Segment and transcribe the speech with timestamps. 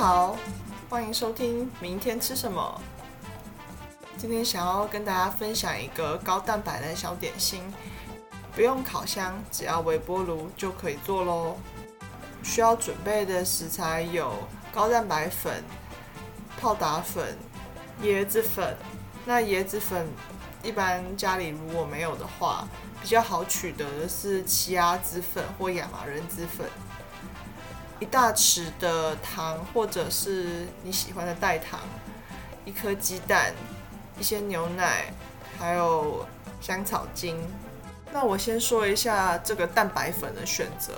[0.00, 0.34] 好，
[0.88, 2.80] 欢迎收听明天吃什么。
[4.16, 7.62] 今天想要跟大家分享一个高蛋白的小点心，
[8.54, 11.54] 不用烤箱，只要微波炉就可以做喽。
[12.42, 14.32] 需要准备的食材有
[14.72, 15.62] 高蛋白粉、
[16.58, 17.36] 泡打粉、
[18.02, 18.74] 椰子粉。
[19.26, 20.08] 那椰子粉
[20.62, 22.66] 一般家里如果没有的话，
[23.02, 26.66] 比较好取得的是奇亚籽粉或亚麻仁籽粉。
[28.00, 31.78] 一大匙的糖，或者是你喜欢的代糖，
[32.64, 33.52] 一颗鸡蛋，
[34.18, 35.12] 一些牛奶，
[35.58, 36.26] 还有
[36.62, 37.38] 香草精。
[38.12, 40.94] 那我先说一下这个蛋白粉的选择，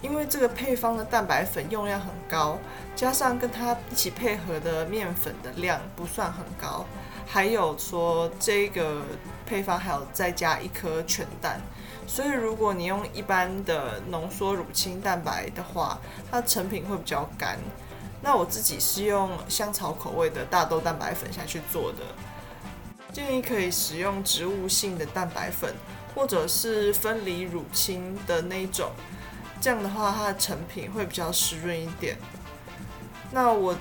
[0.00, 2.58] 因为这个配方的蛋白粉用量很高，
[2.94, 6.84] 加上跟它一起配合的面粉的量不算很高，
[7.26, 9.02] 还有说这个
[9.44, 11.60] 配方还有再加一颗全蛋。
[12.06, 15.98] 所以，如果你用一般的浓缩乳清蛋白的话，
[16.30, 17.58] 它成品会比较干。
[18.22, 21.98] 那我自己是用香草口味的大豆蛋白粉下去做的，
[23.12, 25.74] 建议可以使用植物性的蛋白粉，
[26.14, 28.90] 或者是分离乳清的那种，
[29.60, 32.16] 这样的话它的成品会比较湿润一点。
[33.30, 33.76] 那我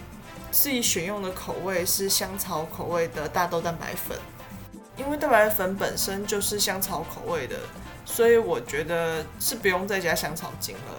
[0.52, 4.17] 自己选用的口味是香草口味的大豆蛋白粉，
[4.97, 7.56] 因为蛋白粉本身就是香草口味的。
[8.06, 10.97] 所以我觉得是不用再加香草精了。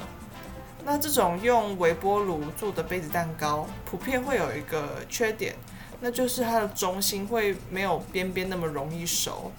[0.85, 5.55] 那这种用微波炉做的杯子蛋糕，普遍会有一个缺点，
[6.01, 9.51] 那就是它的中心会没有边边那么容易熟。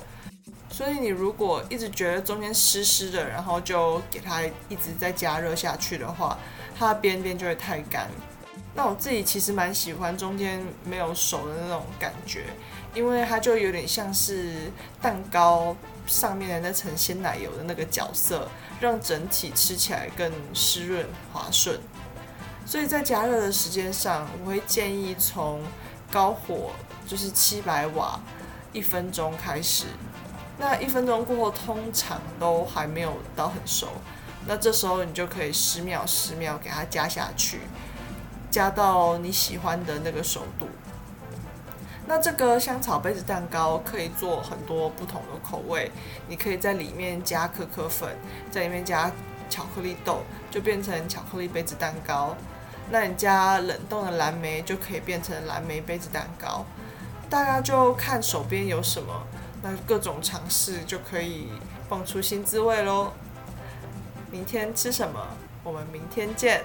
[0.80, 6.40] 所以你如果一直觉得中间湿湿的，然后就给它一直在加热下去的话，
[6.74, 8.08] 它的边边就会太干。
[8.74, 12.46] 那我自己其实蛮喜欢中间没有熟的那种感觉，
[12.94, 14.72] 因为它就有点像是
[15.02, 15.76] 蛋糕。
[16.08, 18.50] 上面的那层鲜奶油的那个角色，
[18.80, 21.78] 让整体吃起来更湿润滑顺。
[22.66, 25.62] 所以在加热的时间上，我会建议从
[26.10, 26.72] 高火，
[27.06, 28.20] 就是七百瓦，
[28.74, 29.86] 一分钟开始。
[30.60, 33.88] 那一分钟过后，通常都还没有到很熟。
[34.46, 37.62] 那这时候你就可以十秒十秒给它加下去，
[38.52, 40.68] 加到你喜欢的那个熟度。
[42.08, 45.92] 那这个香草杯子蛋糕可以做很多不同的口味，
[46.28, 48.10] 你可以在里面加可可粉，
[48.50, 49.12] 在里面加
[49.50, 52.36] 巧克力豆，就变成巧克力杯子蛋糕。
[52.90, 56.66] 那你加冷冻的蓝莓，就可以变成蓝莓杯子蛋糕。
[57.30, 59.28] 大家就看手边有什么，
[59.62, 61.48] 那各种尝试就可以
[61.88, 63.12] 蹦出新滋味喽。
[64.32, 65.20] 明天吃什么？
[65.64, 66.64] 我们明天见。